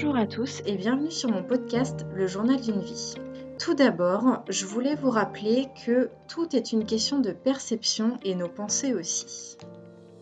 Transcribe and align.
Bonjour 0.00 0.16
à 0.16 0.26
tous 0.26 0.62
et 0.64 0.76
bienvenue 0.76 1.10
sur 1.10 1.28
mon 1.28 1.42
podcast 1.42 2.06
Le 2.14 2.28
journal 2.28 2.60
d'une 2.60 2.80
vie. 2.80 3.16
Tout 3.58 3.74
d'abord, 3.74 4.44
je 4.48 4.64
voulais 4.64 4.94
vous 4.94 5.10
rappeler 5.10 5.66
que 5.84 6.08
tout 6.28 6.54
est 6.54 6.70
une 6.70 6.84
question 6.84 7.18
de 7.18 7.32
perception 7.32 8.16
et 8.22 8.36
nos 8.36 8.46
pensées 8.46 8.94
aussi. 8.94 9.56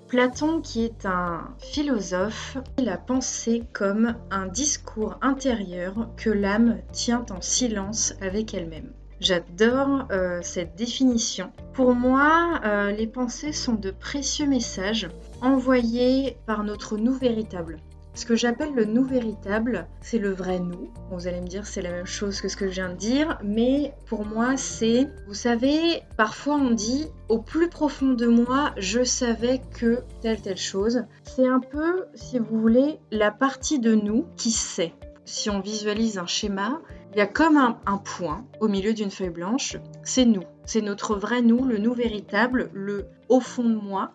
Platon, 0.09 0.63
qui 0.63 0.83
est 0.83 1.05
un 1.05 1.55
philosophe, 1.59 2.57
la 2.79 2.97
pensée 2.97 3.65
comme 3.75 4.15
un 4.31 4.47
discours 4.47 5.19
intérieur 5.21 6.09
que 6.17 6.31
l'âme 6.31 6.79
tient 6.93 7.27
en 7.29 7.43
silence 7.43 8.15
avec 8.23 8.55
elle-même. 8.55 8.95
J'adore 9.21 10.07
euh, 10.11 10.41
cette 10.41 10.75
définition. 10.75 11.53
Pour 11.75 11.95
moi, 11.95 12.61
euh, 12.65 12.93
les 12.93 13.07
pensées 13.07 13.53
sont 13.53 13.75
de 13.75 13.91
précieux 13.91 14.47
messages 14.47 15.11
envoyés 15.43 16.39
par 16.47 16.65
notre 16.65 16.97
nous 16.97 17.15
véritable. 17.15 17.79
Ce 18.17 18.25
que 18.25 18.35
j'appelle 18.35 18.73
le 18.75 18.87
nous 18.87 19.05
véritable, 19.05 19.87
c'est 20.01 20.17
le 20.19 20.33
vrai 20.33 20.59
nous. 20.59 20.89
vous 21.11 21.29
allez 21.29 21.43
me 21.43 21.47
dire 21.47 21.67
c'est 21.67 21.83
la 21.83 21.91
même 21.91 22.07
chose 22.07 22.41
que 22.41 22.49
ce 22.49 22.57
que 22.57 22.67
je 22.67 22.73
viens 22.73 22.89
de 22.89 22.97
dire, 22.97 23.39
mais 23.45 23.93
pour 24.07 24.25
moi 24.25 24.57
c'est, 24.57 25.11
vous 25.27 25.35
savez, 25.35 26.01
parfois 26.17 26.55
on 26.55 26.71
dit 26.71 27.09
au 27.29 27.41
plus 27.41 27.69
profond 27.69 28.15
de 28.15 28.27
moi, 28.27 28.73
je 28.79 29.05
savais 29.05 29.61
que 29.79 30.03
telle 30.23 30.41
telle 30.41 30.57
chose. 30.57 31.05
C'est 31.25 31.47
un 31.47 31.61
peu, 31.61 32.07
si 32.15 32.39
vous 32.39 32.59
voulez, 32.59 32.99
la 33.11 33.31
partie 33.31 33.81
de 33.81 33.95
nous 33.95 34.25
qui 34.37 34.51
sait. 34.51 34.95
Si 35.27 35.51
on 35.51 35.61
visualise 35.61 36.17
un 36.17 36.27
schéma, 36.27 36.81
il 37.13 37.19
y 37.19 37.21
a 37.21 37.27
comme 37.27 37.59
un, 37.59 37.79
un 37.85 37.99
point 37.99 38.47
au 38.61 38.69
milieu 38.69 38.95
d'une 38.95 39.11
feuille 39.11 39.29
blanche. 39.29 39.77
C'est 40.05 40.25
nous, 40.25 40.45
c'est 40.65 40.81
notre 40.81 41.17
vrai 41.17 41.43
nous, 41.43 41.67
le 41.67 41.77
nous 41.77 41.93
véritable, 41.93 42.71
le 42.73 43.09
au 43.29 43.41
fond 43.41 43.65
de 43.65 43.77
moi. 43.77 44.13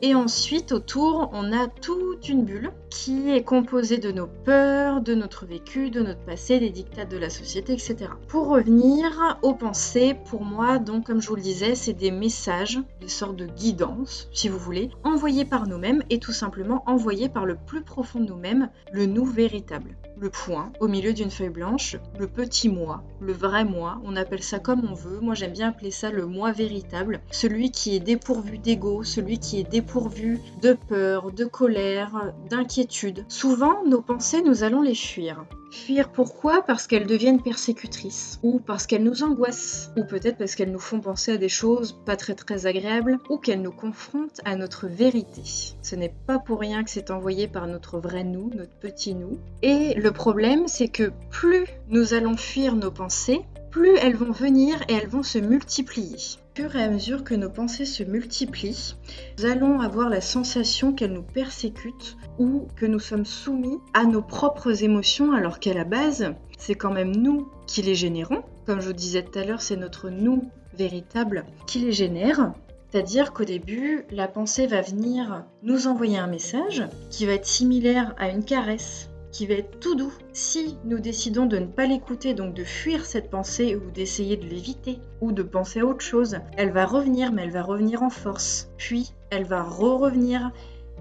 Et 0.00 0.14
ensuite, 0.14 0.70
autour, 0.70 1.28
on 1.32 1.52
a 1.52 1.66
toute 1.66 2.28
une 2.28 2.44
bulle 2.44 2.70
qui 2.88 3.30
est 3.30 3.42
composée 3.42 3.98
de 3.98 4.12
nos 4.12 4.28
peurs, 4.28 5.00
de 5.00 5.16
notre 5.16 5.44
vécu, 5.44 5.90
de 5.90 6.00
notre 6.00 6.20
passé, 6.20 6.60
des 6.60 6.70
dictats 6.70 7.04
de 7.04 7.16
la 7.16 7.30
société, 7.30 7.72
etc. 7.72 8.10
Pour 8.28 8.46
revenir 8.46 9.38
aux 9.42 9.54
pensées, 9.54 10.14
pour 10.26 10.44
moi, 10.44 10.78
donc, 10.78 11.06
comme 11.06 11.20
je 11.20 11.28
vous 11.28 11.34
le 11.34 11.42
disais, 11.42 11.74
c'est 11.74 11.94
des 11.94 12.12
messages, 12.12 12.78
des 13.00 13.08
sortes 13.08 13.34
de 13.34 13.46
guidances, 13.46 14.28
si 14.32 14.48
vous 14.48 14.58
voulez, 14.58 14.90
envoyés 15.02 15.44
par 15.44 15.66
nous-mêmes 15.66 16.04
et 16.10 16.20
tout 16.20 16.32
simplement 16.32 16.84
envoyés 16.86 17.28
par 17.28 17.44
le 17.44 17.56
plus 17.56 17.82
profond 17.82 18.20
de 18.20 18.26
nous-mêmes, 18.26 18.70
le 18.92 19.06
nous 19.06 19.26
véritable 19.26 19.96
le 20.20 20.30
point 20.30 20.72
au 20.80 20.88
milieu 20.88 21.12
d'une 21.12 21.30
feuille 21.30 21.48
blanche, 21.48 21.96
le 22.18 22.26
petit 22.26 22.68
moi, 22.68 23.02
le 23.20 23.32
vrai 23.32 23.64
moi, 23.64 24.00
on 24.04 24.16
appelle 24.16 24.42
ça 24.42 24.58
comme 24.58 24.84
on 24.90 24.94
veut, 24.94 25.20
moi 25.20 25.34
j'aime 25.34 25.52
bien 25.52 25.68
appeler 25.68 25.90
ça 25.90 26.10
le 26.10 26.26
moi 26.26 26.52
véritable, 26.52 27.20
celui 27.30 27.70
qui 27.70 27.94
est 27.94 28.00
dépourvu 28.00 28.58
d'ego, 28.58 29.02
celui 29.02 29.38
qui 29.38 29.60
est 29.60 29.70
dépourvu 29.70 30.40
de 30.62 30.72
peur, 30.72 31.30
de 31.32 31.44
colère, 31.44 32.32
d'inquiétude. 32.48 33.24
Souvent, 33.28 33.84
nos 33.84 34.02
pensées, 34.02 34.42
nous 34.42 34.64
allons 34.64 34.82
les 34.82 34.94
fuir. 34.94 35.44
Fuir 35.70 36.10
pourquoi? 36.10 36.62
Parce 36.62 36.86
qu'elles 36.86 37.06
deviennent 37.06 37.42
persécutrices, 37.42 38.38
ou 38.42 38.58
parce 38.58 38.86
qu'elles 38.86 39.02
nous 39.02 39.22
angoissent, 39.22 39.90
ou 39.96 40.04
peut-être 40.04 40.38
parce 40.38 40.54
qu'elles 40.54 40.72
nous 40.72 40.78
font 40.78 41.00
penser 41.00 41.32
à 41.32 41.36
des 41.36 41.48
choses 41.48 41.98
pas 42.06 42.16
très 42.16 42.34
très 42.34 42.66
agréables, 42.66 43.18
ou 43.28 43.36
qu'elles 43.36 43.60
nous 43.60 43.72
confrontent 43.72 44.40
à 44.44 44.56
notre 44.56 44.86
vérité. 44.86 45.42
Ce 45.82 45.94
n'est 45.94 46.14
pas 46.26 46.38
pour 46.38 46.60
rien 46.60 46.84
que 46.84 46.90
c'est 46.90 47.10
envoyé 47.10 47.48
par 47.48 47.66
notre 47.66 47.98
vrai 47.98 48.24
nous, 48.24 48.50
notre 48.54 48.78
petit 48.78 49.14
nous. 49.14 49.38
Et 49.62 49.94
le 49.94 50.10
problème, 50.10 50.68
c'est 50.68 50.88
que 50.88 51.12
plus 51.30 51.66
nous 51.88 52.14
allons 52.14 52.36
fuir 52.36 52.74
nos 52.74 52.90
pensées, 52.90 53.42
plus 53.70 53.96
elles 53.96 54.16
vont 54.16 54.32
venir 54.32 54.80
et 54.88 54.94
elles 54.94 55.08
vont 55.08 55.22
se 55.22 55.38
multiplier. 55.38 56.16
Au 56.16 56.62
fur 56.62 56.76
et 56.76 56.82
à 56.82 56.90
mesure 56.90 57.22
que 57.22 57.34
nos 57.34 57.50
pensées 57.50 57.84
se 57.84 58.02
multiplient, 58.02 58.96
nous 59.38 59.46
allons 59.46 59.80
avoir 59.80 60.08
la 60.08 60.20
sensation 60.20 60.92
qu'elles 60.92 61.12
nous 61.12 61.22
persécutent 61.22 62.16
ou 62.38 62.66
que 62.76 62.86
nous 62.86 62.98
sommes 62.98 63.26
soumis 63.26 63.78
à 63.94 64.04
nos 64.04 64.22
propres 64.22 64.82
émotions 64.82 65.32
alors 65.32 65.60
qu'à 65.60 65.74
la 65.74 65.84
base, 65.84 66.34
c'est 66.58 66.74
quand 66.74 66.92
même 66.92 67.14
nous 67.14 67.48
qui 67.66 67.82
les 67.82 67.94
générons. 67.94 68.42
Comme 68.66 68.80
je 68.80 68.88
vous 68.88 68.92
disais 68.92 69.22
tout 69.22 69.38
à 69.38 69.44
l'heure, 69.44 69.62
c'est 69.62 69.76
notre 69.76 70.10
nous 70.10 70.50
véritable 70.74 71.44
qui 71.66 71.78
les 71.80 71.92
génère. 71.92 72.52
C'est-à-dire 72.90 73.32
qu'au 73.32 73.44
début, 73.44 74.04
la 74.10 74.28
pensée 74.28 74.66
va 74.66 74.80
venir 74.80 75.44
nous 75.62 75.86
envoyer 75.88 76.18
un 76.18 76.26
message 76.26 76.84
qui 77.10 77.26
va 77.26 77.32
être 77.32 77.46
similaire 77.46 78.14
à 78.18 78.30
une 78.30 78.44
caresse, 78.44 79.10
qui 79.32 79.46
va 79.46 79.54
être 79.54 79.78
tout 79.80 79.94
doux. 79.94 80.12
Si 80.32 80.76
nous 80.84 80.98
décidons 80.98 81.46
de 81.46 81.58
ne 81.58 81.66
pas 81.66 81.86
l'écouter, 81.86 82.34
donc 82.34 82.54
de 82.54 82.64
fuir 82.64 83.04
cette 83.04 83.30
pensée 83.30 83.76
ou 83.76 83.90
d'essayer 83.90 84.36
de 84.36 84.46
l'éviter 84.46 84.98
ou 85.20 85.32
de 85.32 85.42
penser 85.42 85.80
à 85.80 85.86
autre 85.86 86.04
chose, 86.04 86.38
elle 86.56 86.72
va 86.72 86.86
revenir, 86.86 87.32
mais 87.32 87.42
elle 87.42 87.50
va 87.50 87.62
revenir 87.62 88.02
en 88.02 88.10
force. 88.10 88.70
Puis, 88.76 89.12
elle 89.30 89.44
va 89.44 89.62
re-revenir. 89.62 90.52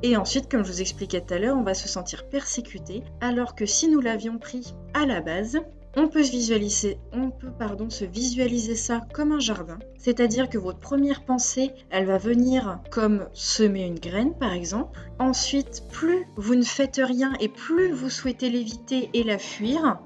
Et 0.04 0.16
ensuite, 0.16 0.50
comme 0.50 0.64
je 0.64 0.72
vous 0.72 0.82
expliquais 0.82 1.22
tout 1.22 1.34
à 1.34 1.40
l'heure, 1.40 1.58
on 1.58 1.64
va 1.64 1.74
se 1.74 1.88
sentir 1.88 2.28
persécuté, 2.30 3.04
alors 3.20 3.56
que 3.56 3.66
si 3.66 3.88
nous 3.88 4.00
l'avions 4.00 4.38
pris 4.38 4.76
à 4.94 5.06
la 5.06 5.22
base, 5.22 5.60
on 5.96 6.08
peut 6.08 6.24
se 6.24 6.32
visualiser, 6.32 6.98
on 7.12 7.32
peut 7.32 7.52
pardon, 7.58 7.90
se 7.90 8.06
visualiser 8.06 8.76
ça 8.76 9.02
comme 9.14 9.32
un 9.32 9.40
jardin, 9.40 9.80
c'est-à-dire 9.98 10.50
que 10.50 10.58
votre 10.58 10.80
première 10.80 11.26
pensée, 11.26 11.72
elle 11.90 12.06
va 12.06 12.18
venir 12.18 12.80
comme 12.92 13.28
semer 13.34 13.86
une 13.86 14.00
graine 14.00 14.38
par 14.38 14.54
exemple. 14.54 15.00
Ensuite, 15.20 15.84
plus 15.92 16.28
vous 16.36 16.56
ne 16.56 16.64
faites 16.64 17.02
rien 17.04 17.34
et 17.40 17.50
plus 17.50 17.92
vous 17.92 18.10
souhaitez 18.10 18.50
l'éviter 18.50 19.10
et 19.14 19.24
la 19.24 19.38
fuir, 19.38 20.00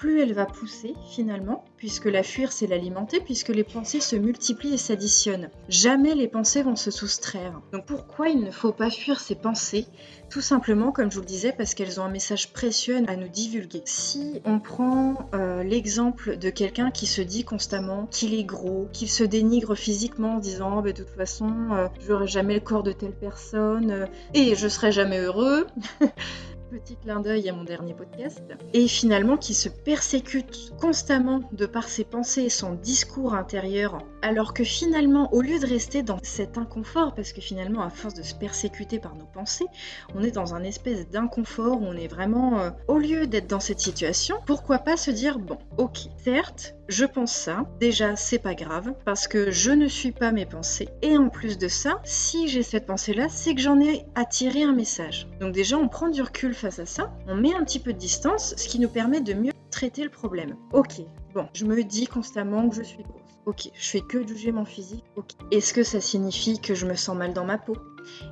plus 0.00 0.22
elle 0.22 0.32
va 0.32 0.46
pousser 0.46 0.94
finalement, 1.10 1.62
puisque 1.76 2.06
la 2.06 2.22
fuir 2.22 2.52
c'est 2.52 2.66
l'alimenter, 2.66 3.20
puisque 3.20 3.50
les 3.50 3.64
pensées 3.64 4.00
se 4.00 4.16
multiplient 4.16 4.72
et 4.72 4.78
s'additionnent. 4.78 5.50
Jamais 5.68 6.14
les 6.14 6.26
pensées 6.26 6.62
vont 6.62 6.74
se 6.74 6.90
soustraire. 6.90 7.60
Donc 7.74 7.84
pourquoi 7.84 8.30
il 8.30 8.40
ne 8.40 8.50
faut 8.50 8.72
pas 8.72 8.88
fuir 8.88 9.20
ces 9.20 9.34
pensées 9.34 9.84
Tout 10.30 10.40
simplement, 10.40 10.90
comme 10.90 11.10
je 11.10 11.16
vous 11.16 11.20
le 11.20 11.26
disais, 11.26 11.52
parce 11.52 11.74
qu'elles 11.74 12.00
ont 12.00 12.04
un 12.04 12.10
message 12.10 12.50
précieux 12.54 13.02
à 13.08 13.16
nous 13.16 13.28
divulguer. 13.28 13.82
Si 13.84 14.40
on 14.46 14.58
prend 14.58 15.28
euh, 15.34 15.62
l'exemple 15.64 16.38
de 16.38 16.48
quelqu'un 16.48 16.90
qui 16.90 17.04
se 17.06 17.20
dit 17.20 17.44
constamment 17.44 18.06
qu'il 18.06 18.32
est 18.32 18.44
gros, 18.44 18.88
qu'il 18.94 19.10
se 19.10 19.22
dénigre 19.22 19.74
physiquement 19.74 20.36
en 20.36 20.38
disant 20.38 20.78
oh, 20.78 20.82
de 20.82 20.92
toute 20.92 21.10
façon, 21.10 21.52
euh, 21.72 21.88
je 22.00 22.10
n'aurai 22.10 22.26
jamais 22.26 22.54
le 22.54 22.60
corps 22.60 22.82
de 22.84 22.92
telle 22.92 23.12
personne 23.12 23.90
euh, 23.90 24.06
et 24.32 24.54
je 24.54 24.66
serai 24.66 24.92
jamais 24.92 25.18
heureux. 25.18 25.66
petit 26.70 26.96
clin 26.96 27.18
d'œil 27.18 27.48
à 27.48 27.52
mon 27.52 27.64
dernier 27.64 27.94
podcast, 27.94 28.42
et 28.72 28.86
finalement 28.86 29.36
qui 29.36 29.54
se 29.54 29.68
persécute 29.68 30.72
constamment 30.80 31.40
de 31.52 31.66
par 31.66 31.88
ses 31.88 32.04
pensées 32.04 32.42
et 32.42 32.48
son 32.48 32.74
discours 32.74 33.34
intérieur, 33.34 33.98
alors 34.22 34.54
que 34.54 34.62
finalement, 34.62 35.32
au 35.34 35.40
lieu 35.40 35.58
de 35.58 35.66
rester 35.66 36.04
dans 36.04 36.18
cet 36.22 36.58
inconfort, 36.58 37.14
parce 37.14 37.32
que 37.32 37.40
finalement, 37.40 37.82
à 37.82 37.90
force 37.90 38.14
de 38.14 38.22
se 38.22 38.34
persécuter 38.34 39.00
par 39.00 39.16
nos 39.16 39.24
pensées, 39.24 39.66
on 40.14 40.22
est 40.22 40.30
dans 40.30 40.54
un 40.54 40.62
espèce 40.62 41.08
d'inconfort 41.08 41.82
où 41.82 41.86
on 41.86 41.96
est 41.96 42.06
vraiment, 42.06 42.60
euh, 42.60 42.70
au 42.86 42.98
lieu 42.98 43.26
d'être 43.26 43.48
dans 43.48 43.60
cette 43.60 43.80
situation, 43.80 44.36
pourquoi 44.46 44.78
pas 44.78 44.96
se 44.96 45.10
dire, 45.10 45.40
bon, 45.40 45.58
ok, 45.76 45.98
certes, 46.22 46.76
je 46.88 47.04
pense 47.04 47.32
ça, 47.32 47.66
déjà 47.80 48.14
c'est 48.16 48.38
pas 48.38 48.54
grave, 48.54 48.94
parce 49.04 49.26
que 49.26 49.50
je 49.50 49.72
ne 49.72 49.88
suis 49.88 50.12
pas 50.12 50.30
mes 50.30 50.46
pensées, 50.46 50.88
et 51.02 51.18
en 51.18 51.28
plus 51.28 51.58
de 51.58 51.68
ça, 51.68 52.00
si 52.04 52.46
j'ai 52.46 52.62
cette 52.62 52.86
pensée-là, 52.86 53.28
c'est 53.28 53.54
que 53.54 53.60
j'en 53.60 53.80
ai 53.80 54.04
attiré 54.14 54.62
un 54.62 54.72
message. 54.72 55.28
Donc 55.40 55.52
déjà, 55.52 55.76
on 55.76 55.88
prend 55.88 56.08
du 56.08 56.22
recul 56.22 56.54
face 56.60 56.78
à 56.78 56.86
ça, 56.86 57.12
on 57.26 57.34
met 57.34 57.54
un 57.54 57.64
petit 57.64 57.80
peu 57.80 57.92
de 57.92 57.98
distance, 57.98 58.54
ce 58.56 58.68
qui 58.68 58.78
nous 58.78 58.88
permet 58.88 59.20
de 59.20 59.34
mieux 59.34 59.52
traiter 59.70 60.04
le 60.04 60.10
problème. 60.10 60.56
Ok, 60.72 61.00
bon, 61.34 61.48
je 61.54 61.64
me 61.64 61.82
dis 61.82 62.06
constamment 62.06 62.68
que 62.68 62.76
je 62.76 62.82
suis 62.82 63.02
grosse. 63.02 63.20
Ok, 63.46 63.70
je 63.74 63.88
fais 63.88 64.02
que 64.02 64.26
juger 64.26 64.52
mon 64.52 64.66
physique. 64.66 65.04
Ok. 65.16 65.30
Est-ce 65.50 65.72
que 65.72 65.82
ça 65.82 66.00
signifie 66.00 66.60
que 66.60 66.74
je 66.74 66.86
me 66.86 66.94
sens 66.94 67.16
mal 67.16 67.32
dans 67.32 67.44
ma 67.44 67.56
peau? 67.56 67.76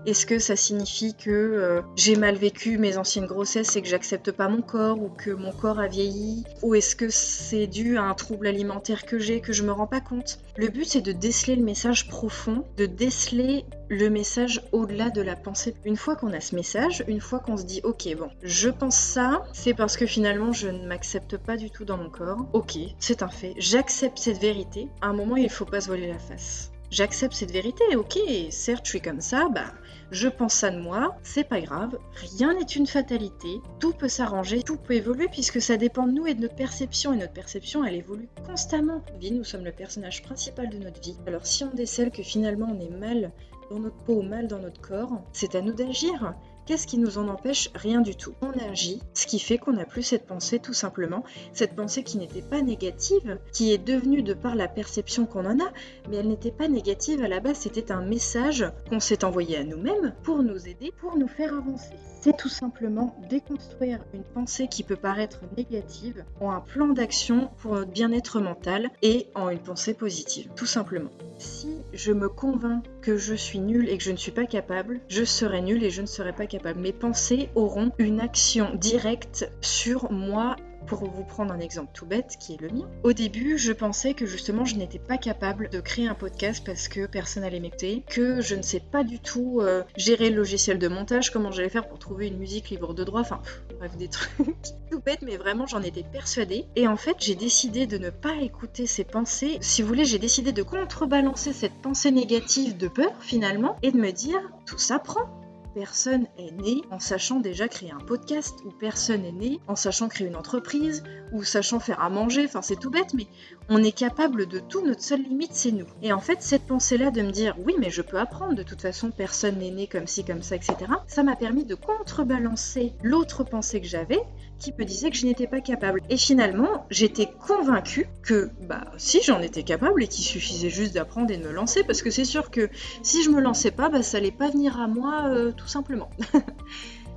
Est-ce 0.06 0.26
que 0.26 0.38
ça 0.38 0.56
signifie 0.56 1.14
que 1.14 1.30
euh, 1.30 1.82
j'ai 1.96 2.16
mal 2.16 2.36
vécu 2.36 2.78
mes 2.78 2.96
anciennes 2.96 3.26
grossesses 3.26 3.76
et 3.76 3.82
que 3.82 3.88
j'accepte 3.88 4.30
pas 4.32 4.48
mon 4.48 4.62
corps 4.62 5.00
ou 5.00 5.08
que 5.08 5.30
mon 5.30 5.52
corps 5.52 5.80
a 5.80 5.86
vieilli? 5.86 6.44
Ou 6.62 6.74
est-ce 6.74 6.96
que 6.96 7.08
c'est 7.10 7.66
dû 7.66 7.98
à 7.98 8.02
un 8.02 8.14
trouble 8.14 8.46
alimentaire 8.46 9.04
que 9.04 9.18
j'ai 9.18 9.40
que 9.40 9.52
je 9.52 9.62
me 9.62 9.72
rends 9.72 9.86
pas 9.86 10.00
compte? 10.00 10.38
Le 10.56 10.68
but 10.68 10.84
c'est 10.84 11.00
de 11.00 11.12
déceler 11.12 11.56
le 11.56 11.64
message 11.64 12.08
profond, 12.08 12.64
de 12.76 12.86
déceler 12.86 13.64
le 13.88 14.10
message 14.10 14.62
au-delà 14.72 15.10
de 15.10 15.22
la 15.22 15.36
pensée. 15.36 15.74
Une 15.84 15.96
fois 15.96 16.16
qu'on 16.16 16.32
a 16.32 16.40
ce 16.40 16.54
message, 16.54 17.04
une 17.08 17.20
fois 17.20 17.38
qu'on 17.38 17.56
se 17.56 17.64
dit 17.64 17.80
ok 17.84 18.08
bon, 18.16 18.31
je 18.43 18.69
pense 18.69 18.96
ça, 18.96 19.44
c'est 19.52 19.75
parce 19.75 19.96
que 19.96 20.06
finalement 20.06 20.52
je 20.52 20.69
ne 20.69 20.87
m'accepte 20.87 21.37
pas 21.37 21.56
du 21.56 21.70
tout 21.70 21.84
dans 21.84 21.96
mon 21.96 22.10
corps. 22.10 22.46
Ok, 22.52 22.78
c'est 22.98 23.22
un 23.22 23.28
fait, 23.28 23.54
j'accepte 23.58 24.19
cette 24.19 24.40
vérité. 24.40 24.88
À 25.00 25.08
un 25.08 25.12
moment 25.12 25.37
il 25.37 25.50
faut 25.50 25.64
pas 25.64 25.81
se 25.81 25.88
voiler 25.88 26.08
la 26.08 26.19
face. 26.19 26.70
J'accepte 26.90 27.35
cette 27.35 27.50
vérité, 27.50 27.85
ok, 27.96 28.19
certes 28.50 28.87
je 28.87 28.90
suis 28.90 29.00
comme 29.00 29.20
ça, 29.20 29.49
bah 29.50 29.73
je 30.11 30.26
pense 30.26 30.55
ça 30.55 30.70
de 30.70 30.81
moi, 30.81 31.19
c'est 31.23 31.44
pas 31.44 31.61
grave, 31.61 31.99
rien 32.14 32.55
n'est 32.55 32.62
une 32.62 32.87
fatalité, 32.87 33.61
tout 33.79 33.93
peut 33.93 34.08
s'arranger, 34.08 34.62
tout 34.62 34.79
peut 34.79 34.94
évoluer 34.94 35.26
puisque 35.31 35.61
ça 35.61 35.76
dépend 35.76 36.06
de 36.06 36.12
nous 36.12 36.26
et 36.26 36.32
de 36.32 36.40
notre 36.40 36.55
perception 36.55 37.12
et 37.12 37.19
notre 37.19 37.35
perception 37.35 37.85
elle 37.85 37.96
évolue 37.96 38.31
constamment. 38.46 39.02
Vie, 39.20 39.32
nous 39.32 39.44
sommes 39.44 39.67
le 39.67 39.73
personnage 39.73 40.23
principal 40.23 40.70
de 40.70 40.79
notre 40.79 41.02
vie. 41.02 41.19
Alors 41.26 41.44
si 41.44 41.62
on 41.62 41.75
décèle 41.75 42.11
que 42.11 42.23
finalement 42.23 42.69
on 42.75 42.81
est 42.81 42.88
mal 42.88 43.32
dans 43.70 43.81
notre 43.81 43.99
peau 44.05 44.23
mal 44.23 44.49
dans 44.49 44.58
notre 44.58 44.81
corps, 44.81 45.20
c'est 45.32 45.55
à 45.55 45.61
nous 45.61 45.75
d'agir. 45.75 46.34
Qu'est-ce 46.69 46.87
qui 46.87 46.99
nous 46.99 47.17
en 47.17 47.29
empêche? 47.29 47.70
Rien 47.75 48.03
du 48.03 48.15
tout. 48.15 48.35
On 48.43 48.50
agit, 48.70 49.00
ce 49.15 49.26
qui 49.26 49.38
fait 49.38 49.56
qu'on 49.56 49.73
n'a 49.73 49.87
plus 49.87 50.03
cette 50.03 50.26
pensée 50.26 50.59
tout 50.59 50.75
simplement, 50.75 51.25
cette 51.55 51.75
pensée 51.75 52.03
qui 52.03 52.19
n'était 52.19 52.43
pas 52.43 52.61
négative, 52.61 53.38
qui 53.55 53.73
est 53.73 53.79
devenue 53.79 54.23
de 54.23 54.35
par 54.35 54.55
la 54.55 54.69
perception 54.69 55.25
qu'on 55.25 55.47
en 55.47 55.61
a, 55.61 55.73
mais 56.11 56.17
elle 56.17 56.29
n'était 56.29 56.50
pas 56.50 56.69
négative 56.69 57.23
à 57.23 57.29
la 57.29 57.41
base, 57.41 57.56
c'était 57.56 57.91
un 57.91 58.03
message 58.03 58.70
qu'on 58.91 59.00
s'est 59.00 59.25
envoyé 59.25 59.56
à 59.56 59.65
nous-mêmes 59.65 60.12
pour 60.23 60.43
nous 60.43 60.69
aider, 60.69 60.93
pour 61.00 61.17
nous 61.17 61.26
faire 61.26 61.55
avancer. 61.55 61.94
C'est 62.20 62.37
tout 62.37 62.50
simplement 62.50 63.17
déconstruire 63.31 64.00
une 64.12 64.25
pensée 64.25 64.67
qui 64.69 64.82
peut 64.82 64.97
paraître 64.97 65.41
négative 65.56 66.25
en 66.41 66.50
un 66.50 66.61
plan 66.61 66.88
d'action 66.88 67.49
pour 67.59 67.76
notre 67.76 67.91
bien-être 67.91 68.41
mental 68.41 68.91
et 69.00 69.29
en 69.35 69.49
une 69.49 69.61
pensée 69.61 69.94
positive, 69.94 70.50
tout 70.55 70.67
simplement. 70.67 71.11
Si 71.38 71.79
je 71.94 72.12
me 72.12 72.29
convainc 72.29 72.85
que 73.00 73.17
je 73.17 73.35
suis 73.35 73.61
nul 73.61 73.88
et 73.88 73.97
que 73.97 74.05
je 74.05 74.11
ne 74.11 74.17
suis 74.17 74.32
pas 74.32 74.47
capable, 74.47 75.00
je 75.09 75.25
serai 75.25 75.62
nul 75.62 75.82
et 75.82 75.91
je 75.91 76.03
ne 76.03 76.06
serai 76.06 76.32
pas 76.32 76.44
capable. 76.44 76.57
Mes 76.76 76.93
pensées 76.93 77.50
auront 77.55 77.93
une 77.99 78.20
action 78.20 78.75
directe 78.75 79.50
sur 79.60 80.12
moi 80.12 80.56
pour 80.88 81.05
vous 81.05 81.22
prendre 81.22 81.52
un 81.52 81.60
exemple 81.60 81.90
tout 81.93 82.06
bête 82.06 82.37
qui 82.40 82.55
est 82.55 82.60
le 82.60 82.70
mien. 82.70 82.88
Au 83.02 83.12
début, 83.12 83.58
je 83.58 83.72
pensais 83.72 84.14
que 84.14 84.26
justement 84.26 84.64
je 84.64 84.76
n'étais 84.76 84.99
pas 84.99 85.19
capable 85.19 85.69
de 85.69 85.81
créer 85.81 86.08
un 86.08 86.14
podcast 86.14 86.64
parce 86.64 86.88
que 86.88 87.06
personne 87.06 87.43
n'allait 87.43 87.60
m'écouter, 87.60 88.02
que 88.08 88.40
je 88.40 88.55
ne 88.55 88.62
sais 88.62 88.81
pas 88.81 89.05
du 89.05 89.20
tout 89.20 89.60
euh, 89.60 89.82
gérer 89.96 90.31
le 90.31 90.37
logiciel 90.37 90.78
de 90.78 90.88
montage, 90.88 91.31
comment 91.31 91.50
j'allais 91.50 91.69
faire 91.69 91.87
pour 91.87 91.99
trouver 91.99 92.28
une 92.28 92.38
musique 92.38 92.70
libre 92.70 92.94
de 92.94 93.05
droit, 93.05 93.20
enfin 93.20 93.40
bref 93.78 93.96
des 93.96 94.08
trucs 94.08 94.31
tout 94.90 95.00
bêtes, 95.00 95.22
mais 95.22 95.37
vraiment 95.37 95.66
j'en 95.66 95.82
étais 95.82 96.05
persuadée. 96.05 96.64
Et 96.75 96.88
en 96.88 96.96
fait, 96.96 97.16
j'ai 97.19 97.34
décidé 97.34 97.87
de 97.87 97.99
ne 97.99 98.10
pas 98.10 98.37
écouter 98.40 98.87
ces 98.87 99.05
pensées. 99.05 99.58
Si 99.60 99.82
vous 99.82 99.88
voulez, 99.88 100.06
j'ai 100.06 100.19
décidé 100.19 100.52
de 100.52 100.62
contrebalancer 100.62 101.52
cette 101.52 101.75
pensée 101.82 102.10
négative 102.10 102.76
de 102.76 102.88
peur 102.88 103.12
finalement 103.20 103.76
et 103.82 103.93
de 103.93 103.99
me 103.99 104.10
dire 104.10 104.40
tout 104.64 104.78
s'apprend 104.78 105.28
personne 105.75 106.26
est 106.38 106.53
né 106.53 106.82
en 106.91 106.99
sachant 106.99 107.41
déjà 107.41 107.69
créer 107.69 107.91
un 107.91 108.05
podcast, 108.05 108.59
ou 108.65 108.70
personne 108.70 109.25
est 109.25 109.32
né 109.32 109.61
en 109.69 109.76
sachant 109.76 110.09
créer 110.09 110.26
une 110.26 110.37
entreprise, 110.37 111.03
ou 111.32 111.44
sachant 111.44 111.81
faire 111.81 112.00
à 112.00 112.11
manger, 112.11 112.44
enfin 112.44 112.62
c'est 112.62 112.79
tout 112.79 112.91
bête, 112.91 113.15
mais 113.15 113.26
on 113.69 113.82
est 113.82 113.93
capable 113.93 114.47
de 114.47 114.59
tout, 114.59 114.85
notre 114.85 115.03
seule 115.03 115.23
limite 115.23 115.53
c'est 115.53 115.73
nous. 115.73 115.87
Et 116.03 116.12
en 116.12 116.20
fait, 116.20 116.38
cette 116.41 116.67
pensée-là 116.67 117.11
de 117.11 117.23
me 117.23 117.31
dire 117.31 117.55
oui, 117.65 117.75
mais 117.79 117.91
je 117.91 118.03
peux 118.03 118.19
apprendre, 118.19 118.55
de 118.55 118.62
toute 118.62 118.82
façon 118.82 119.11
personne 119.11 119.59
n'est 119.59 119.70
né 119.70 119.87
comme 119.87 120.06
ci, 120.06 120.25
comme 120.25 120.43
ça, 120.43 120.56
etc., 120.56 120.76
ça 121.06 121.23
m'a 121.23 121.37
permis 121.37 121.65
de 121.65 121.75
contrebalancer 121.75 122.93
l'autre 123.03 123.44
pensée 123.44 123.81
que 123.81 123.87
j'avais, 123.87 124.20
qui 124.59 124.73
me 124.76 124.85
disait 124.85 125.11
que 125.11 125.17
je 125.17 125.26
n'étais 125.26 125.47
pas 125.47 125.61
capable. 125.61 126.03
Et 126.11 126.17
finalement, 126.17 126.87
j'étais 126.91 127.26
convaincue 127.47 128.09
que 128.23 128.50
bah 128.62 128.91
si 128.97 129.23
j'en 129.23 129.41
étais 129.41 129.62
capable 129.62 130.03
et 130.03 130.09
qu'il 130.09 130.25
suffisait 130.25 130.70
juste 130.70 130.94
d'apprendre 130.94 131.31
et 131.31 131.37
de 131.37 131.44
me 131.44 131.53
lancer, 131.53 131.85
parce 131.85 132.03
que 132.03 132.11
c'est 132.11 132.25
sûr 132.25 132.50
que 132.50 132.69
si 133.03 133.23
je 133.23 133.31
me 133.31 133.41
lançais 133.41 133.70
pas, 133.70 133.88
bah, 133.88 134.03
ça 134.03 134.19
allait 134.19 134.31
pas 134.31 134.50
venir 134.50 134.81
à 134.81 134.88
moi 134.88 135.29
euh, 135.29 135.53
simplement. 135.69 136.11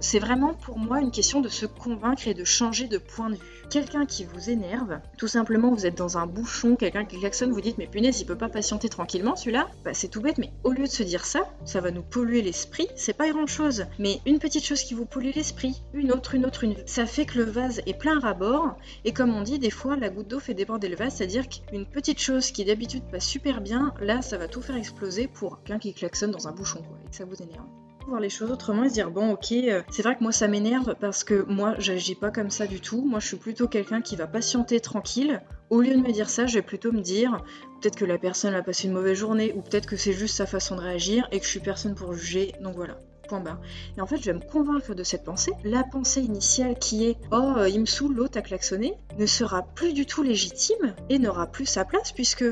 C'est 0.04 0.18
vraiment 0.18 0.56
pour 0.56 0.80
moi 0.80 1.00
une 1.00 1.12
question 1.12 1.42
de 1.42 1.48
se 1.48 1.68
convaincre 1.68 2.28
et 2.28 2.34
de 2.34 2.44
changer 2.44 2.88
de 2.88 2.98
point 2.98 3.30
de 3.30 3.36
vue. 3.36 3.42
Quelqu'un 3.70 4.08
qui 4.08 4.26
vous 4.26 4.50
énerve, 4.50 5.00
tout 5.16 5.28
simplement 5.28 5.72
vous 5.72 5.86
êtes 5.86 5.96
dans 5.96 6.18
un 6.18 6.26
bouchon, 6.26 6.76
quelqu'un 6.76 7.06
qui 7.06 7.20
klaxonne, 7.20 7.52
vous 7.52 7.62
dites 7.62 7.78
mais 7.78 7.86
punaise 7.86 8.20
il 8.20 8.26
peut 8.26 8.36
pas 8.36 8.50
patienter 8.50 8.90
tranquillement 8.90 9.36
celui-là, 9.36 9.68
bah 9.86 9.94
c'est 9.94 10.08
tout 10.08 10.20
bête 10.20 10.40
mais 10.40 10.52
au 10.64 10.72
lieu 10.72 10.86
de 10.86 10.92
se 10.92 11.04
dire 11.04 11.24
ça, 11.24 11.42
ça 11.66 11.82
va 11.82 11.92
nous 11.92 12.02
polluer 12.02 12.42
l'esprit, 12.42 12.88
c'est 12.96 13.14
pas 13.14 13.30
grand 13.30 13.46
chose, 13.46 13.86
mais 14.00 14.20
une 14.26 14.40
petite 14.40 14.66
chose 14.66 14.82
qui 14.82 14.96
vous 14.96 15.06
pollue 15.06 15.36
l'esprit, 15.36 15.84
une 15.94 16.12
autre, 16.12 16.34
une 16.34 16.48
autre, 16.48 16.64
une 16.64 16.76
ça 16.88 17.06
fait 17.06 17.28
que 17.28 17.38
le 17.38 17.46
vase 17.46 17.82
est 17.86 17.98
plein 17.98 18.20
à 18.22 18.34
bord 18.34 18.76
et 19.06 19.14
comme 19.14 19.36
on 19.36 19.44
dit 19.44 19.60
des 19.60 19.70
fois 19.70 19.96
la 19.96 20.10
goutte 20.10 20.30
d'eau 20.30 20.40
fait 20.40 20.56
déborder 20.56 20.90
le 20.90 20.96
vase, 20.96 21.14
c'est-à-dire 21.14 21.48
qu'une 21.48 21.86
petite 21.86 22.20
chose 22.20 22.50
qui 22.50 22.66
d'habitude 22.66 23.04
passe 23.12 23.28
super 23.28 23.62
bien, 23.62 23.94
là 24.02 24.24
ça 24.24 24.40
va 24.40 24.48
tout 24.48 24.64
faire 24.64 24.78
exploser 24.78 25.28
pour 25.28 25.62
quelqu'un 25.62 25.80
qui 25.80 25.94
klaxonne 25.94 26.32
dans 26.32 26.48
un 26.48 26.52
bouchon 26.52 26.80
quoi, 26.80 26.98
et 27.06 27.10
que 27.10 27.16
ça 27.16 27.24
vous 27.24 27.42
énerve 27.42 27.68
voir 28.08 28.20
les 28.20 28.30
choses 28.30 28.52
autrement 28.52 28.84
et 28.84 28.90
se 28.90 28.94
dire 28.94 29.12
bon 29.12 29.32
ok 29.32 29.52
euh, 29.52 29.82
c'est 29.90 30.02
vrai 30.02 30.16
que 30.16 30.24
moi 30.24 30.32
ça 30.32 30.48
m'énerve 30.48 30.96
parce 31.00 31.24
que 31.24 31.46
moi 31.48 31.76
j'agis 31.78 32.16
pas 32.16 32.32
comme 32.32 32.50
ça 32.50 32.68
du 32.68 32.80
tout. 32.80 33.02
Moi 33.02 33.20
je 33.20 33.28
suis 33.28 33.38
plutôt 33.38 33.68
quelqu'un 33.68 34.02
qui 34.02 34.16
va 34.16 34.28
patienter 34.28 34.80
tranquille. 34.80 35.42
Au 35.70 35.82
lieu 35.82 35.96
de 35.96 36.02
me 36.02 36.12
dire 36.12 36.30
ça 36.30 36.48
je 36.48 36.56
vais 36.56 36.62
plutôt 36.62 36.92
me 36.92 37.02
dire 37.02 37.44
peut-être 37.82 37.96
que 37.96 38.06
la 38.06 38.18
personne 38.18 38.54
a 38.54 38.64
passé 38.64 38.88
une 38.88 38.94
mauvaise 38.94 39.18
journée 39.18 39.54
ou 39.56 39.62
peut-être 39.62 39.86
que 39.86 39.98
c'est 39.98 40.14
juste 40.14 40.36
sa 40.36 40.46
façon 40.46 40.76
de 40.76 40.82
réagir 40.82 41.28
et 41.32 41.40
que 41.40 41.46
je 41.46 41.50
suis 41.50 41.60
personne 41.60 41.96
pour 41.96 42.14
juger. 42.14 42.54
Donc 42.62 42.76
voilà 42.76 42.98
et 43.98 44.02
en 44.02 44.08
fait 44.08 44.18
je 44.18 44.26
vais 44.26 44.34
me 44.34 44.46
convaincre 44.46 44.94
de 44.94 45.04
cette 45.04 45.24
pensée. 45.24 45.52
La 45.64 45.84
pensée 45.84 46.22
initiale 46.22 46.78
qui 46.78 47.06
est 47.06 47.18
oh 47.32 47.54
euh, 47.58 47.70
il 47.70 47.80
me 47.82 47.86
saoule 47.86 48.16
l'autre 48.16 48.38
a 48.38 48.42
klaxonné 48.42 48.94
ne 49.18 49.26
sera 49.26 49.64
plus 49.64 49.94
du 49.94 50.06
tout 50.06 50.24
légitime 50.24 50.96
et 51.10 51.20
n'aura 51.20 51.48
plus 51.48 51.66
sa 51.66 51.86
place 51.86 52.12
puisque 52.12 52.46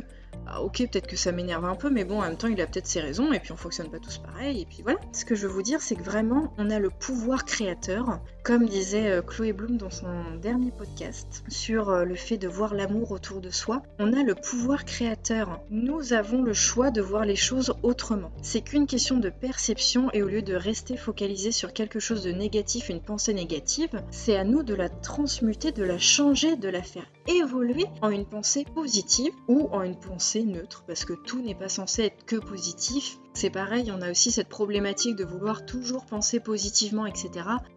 ah, 0.51 0.63
ok, 0.63 0.77
peut-être 0.91 1.05
que 1.05 1.15
ça 1.15 1.31
m'énerve 1.31 1.65
un 1.65 1.75
peu, 1.75 1.91
mais 1.91 2.03
bon, 2.03 2.19
en 2.19 2.23
même 2.23 2.35
temps, 2.35 2.47
il 2.47 2.59
a 2.59 2.65
peut-être 2.65 2.87
ses 2.87 3.01
raisons, 3.01 3.31
et 3.31 3.39
puis 3.39 3.51
on 3.51 3.55
fonctionne 3.55 3.91
pas 3.91 3.99
tous 3.99 4.17
pareil, 4.17 4.61
et 4.61 4.65
puis 4.65 4.81
voilà. 4.81 4.97
Ce 5.13 5.23
que 5.23 5.35
je 5.35 5.45
veux 5.45 5.53
vous 5.53 5.61
dire, 5.61 5.79
c'est 5.79 5.95
que 5.95 6.01
vraiment, 6.01 6.53
on 6.57 6.71
a 6.71 6.79
le 6.79 6.89
pouvoir 6.89 7.45
créateur, 7.45 8.19
comme 8.43 8.65
disait 8.67 9.11
euh, 9.11 9.21
Chloé 9.21 9.53
Bloom 9.53 9.77
dans 9.77 9.91
son 9.91 10.07
dernier 10.41 10.71
podcast, 10.71 11.43
sur 11.49 11.89
euh, 11.89 12.03
le 12.03 12.15
fait 12.15 12.37
de 12.37 12.47
voir 12.47 12.73
l'amour 12.73 13.11
autour 13.11 13.41
de 13.41 13.51
soi. 13.51 13.83
On 13.99 14.11
a 14.13 14.23
le 14.23 14.33
pouvoir 14.33 14.85
créateur. 14.85 15.59
Nous 15.69 16.13
avons 16.13 16.41
le 16.41 16.53
choix 16.53 16.89
de 16.89 17.01
voir 17.01 17.25
les 17.25 17.35
choses 17.35 17.75
autrement. 17.83 18.31
C'est 18.41 18.61
qu'une 18.61 18.87
question 18.87 19.17
de 19.17 19.29
perception, 19.29 20.09
et 20.13 20.23
au 20.23 20.27
lieu 20.27 20.41
de 20.41 20.55
rester 20.55 20.97
focalisé 20.97 21.51
sur 21.51 21.73
quelque 21.73 21.99
chose 21.99 22.23
de 22.23 22.31
négatif, 22.31 22.89
une 22.89 23.01
pensée 23.01 23.35
négative, 23.35 24.01
c'est 24.09 24.35
à 24.35 24.43
nous 24.43 24.63
de 24.63 24.73
la 24.73 24.89
transmuter, 24.89 25.71
de 25.71 25.83
la 25.83 25.99
changer, 25.99 26.55
de 26.55 26.69
la 26.69 26.81
faire 26.81 27.05
évoluer 27.29 27.85
en 28.01 28.09
une 28.09 28.25
pensée 28.25 28.65
positive 28.73 29.33
ou 29.47 29.69
en 29.71 29.83
une 29.83 29.99
pensée 29.99 30.43
neutre, 30.43 30.83
parce 30.87 31.05
que 31.05 31.13
tout 31.13 31.41
n'est 31.41 31.55
pas 31.55 31.69
censé 31.69 32.03
être 32.03 32.25
que 32.25 32.35
positif. 32.35 33.19
C'est 33.33 33.51
pareil, 33.51 33.91
on 33.95 34.01
a 34.01 34.11
aussi 34.11 34.31
cette 34.31 34.49
problématique 34.49 35.15
de 35.15 35.23
vouloir 35.23 35.65
toujours 35.65 36.05
penser 36.05 36.39
positivement, 36.39 37.05
etc. 37.05 37.29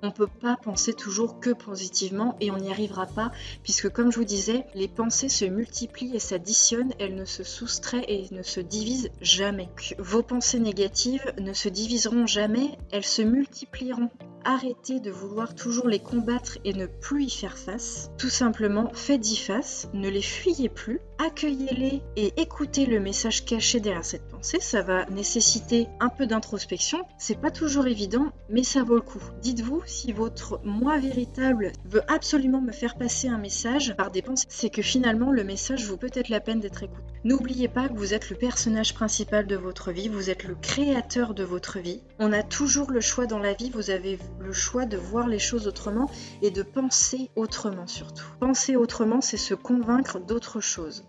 On 0.02 0.10
peut 0.10 0.26
pas 0.26 0.56
penser 0.56 0.94
toujours 0.94 1.38
que 1.38 1.50
positivement 1.50 2.36
et 2.40 2.50
on 2.50 2.56
n'y 2.56 2.70
arrivera 2.70 3.06
pas, 3.06 3.30
puisque 3.62 3.90
comme 3.90 4.10
je 4.10 4.18
vous 4.18 4.24
disais, 4.24 4.66
les 4.74 4.88
pensées 4.88 5.28
se 5.28 5.44
multiplient 5.44 6.16
et 6.16 6.18
s'additionnent, 6.18 6.94
elles 6.98 7.14
ne 7.14 7.26
se 7.26 7.44
soustraient 7.44 8.04
et 8.08 8.26
ne 8.32 8.42
se 8.42 8.60
divisent 8.60 9.10
jamais. 9.20 9.68
Vos 9.98 10.22
pensées 10.22 10.58
négatives 10.58 11.32
ne 11.38 11.52
se 11.52 11.68
diviseront 11.68 12.26
jamais, 12.26 12.78
elles 12.90 13.04
se 13.04 13.22
multiplieront 13.22 14.10
arrêtez 14.44 15.00
de 15.00 15.10
vouloir 15.10 15.54
toujours 15.54 15.88
les 15.88 15.98
combattre 15.98 16.58
et 16.64 16.72
ne 16.72 16.86
plus 16.86 17.24
y 17.24 17.30
faire 17.30 17.58
face. 17.58 18.10
Tout 18.18 18.28
simplement, 18.28 18.90
faites-y 18.94 19.36
face, 19.36 19.88
ne 19.92 20.08
les 20.08 20.22
fuyez 20.22 20.68
plus, 20.68 21.00
accueillez-les 21.22 22.02
et 22.16 22.32
écoutez 22.40 22.84
le 22.84 22.98
message 22.98 23.44
caché 23.44 23.78
derrière 23.78 24.04
cette 24.04 24.28
pensée. 24.28 24.58
Ça 24.60 24.82
va 24.82 25.06
nécessiter 25.06 25.86
un 26.00 26.08
peu 26.08 26.26
d'introspection. 26.26 26.98
C'est 27.16 27.40
pas 27.40 27.52
toujours 27.52 27.86
évident, 27.86 28.32
mais 28.48 28.64
ça 28.64 28.82
vaut 28.82 28.96
le 28.96 29.02
coup. 29.02 29.22
Dites-vous 29.40 29.82
si 29.86 30.12
votre 30.12 30.60
moi 30.64 30.98
véritable 30.98 31.72
veut 31.84 32.02
absolument 32.08 32.60
me 32.60 32.72
faire 32.72 32.96
passer 32.96 33.28
un 33.28 33.38
message 33.38 33.94
par 33.96 34.10
des 34.10 34.22
pensées, 34.22 34.46
c'est 34.48 34.70
que 34.70 34.82
finalement 34.82 35.30
le 35.30 35.44
message 35.44 35.86
vaut 35.86 35.96
peut-être 35.96 36.28
la 36.28 36.40
peine 36.40 36.60
d'être 36.60 36.82
écouté. 36.82 37.02
N'oubliez 37.24 37.68
pas 37.68 37.88
que 37.88 37.96
vous 37.96 38.14
êtes 38.14 38.30
le 38.30 38.36
personnage 38.36 38.94
principal 38.94 39.46
de 39.46 39.54
votre 39.54 39.92
vie, 39.92 40.08
vous 40.08 40.28
êtes 40.28 40.42
le 40.42 40.56
créateur 40.56 41.34
de 41.34 41.44
votre 41.44 41.78
vie. 41.78 42.02
On 42.18 42.32
a 42.32 42.42
toujours 42.42 42.90
le 42.90 43.00
choix 43.00 43.26
dans 43.26 43.38
la 43.38 43.52
vie, 43.52 43.70
vous 43.70 43.90
avez 43.90 44.18
le 44.40 44.52
choix 44.52 44.86
de 44.86 44.96
voir 44.96 45.28
les 45.28 45.38
choses 45.38 45.68
autrement 45.68 46.10
et 46.42 46.50
de 46.50 46.64
penser 46.64 47.30
autrement 47.36 47.86
surtout. 47.86 48.26
Penser 48.40 48.74
autrement, 48.74 49.20
c'est 49.20 49.36
se 49.36 49.54
convaincre 49.54 50.18
d'autre 50.18 50.60
chose. 50.60 51.04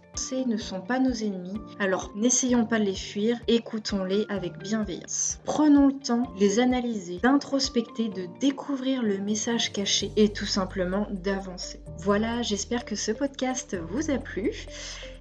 Ne 0.48 0.58
sont 0.58 0.82
pas 0.82 1.00
nos 1.00 1.12
ennemis, 1.12 1.60
alors 1.80 2.12
n'essayons 2.16 2.66
pas 2.66 2.80
de 2.80 2.86
les 2.86 2.96
fuir, 2.96 3.38
écoutons-les 3.48 4.26
avec 4.30 4.58
bienveillance. 4.58 5.40
Prenons 5.44 5.88
le 5.88 5.94
temps 5.94 6.32
de 6.36 6.40
les 6.40 6.60
analyser, 6.60 7.18
d'introspecter, 7.18 8.10
de 8.10 8.28
découvrir 8.40 9.02
le 9.02 9.18
message 9.18 9.72
caché 9.72 10.12
et 10.16 10.30
tout 10.30 10.46
simplement 10.46 11.08
d'avancer. 11.12 11.82
Voilà, 11.98 12.42
j'espère 12.42 12.86
que 12.86 12.96
ce 12.96 13.12
podcast 13.12 13.76
vous 13.90 14.12
a 14.12 14.18
plu. 14.18 14.52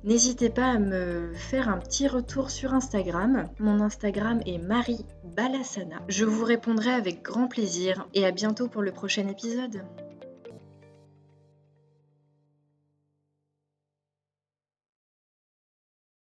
N'hésitez 0.04 0.50
pas 0.50 0.70
à 0.70 0.78
me 0.78 1.32
faire 1.34 1.68
un 1.68 1.78
petit 1.78 2.06
retour 2.06 2.50
sur 2.50 2.74
Instagram. 2.74 3.48
Mon 3.58 3.80
Instagram 3.80 4.40
est 4.46 4.58
Marie 4.58 5.06
Balassana. 5.24 6.02
Je 6.08 6.24
vous 6.24 6.44
répondrai 6.44 6.90
avec 6.90 7.22
grand 7.22 7.48
plaisir 7.48 8.06
et 8.14 8.26
à 8.26 8.30
bientôt 8.30 8.68
pour 8.68 8.82
le 8.82 8.92
prochain 8.92 9.26
épisode. 9.28 9.82